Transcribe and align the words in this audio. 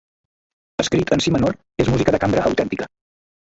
Escrit 0.83 1.13
en 1.17 1.23
si 1.27 1.35
menor, 1.37 1.57
és 1.85 1.95
música 1.95 2.17
de 2.17 2.23
cambra 2.27 2.51
autèntica. 2.53 2.93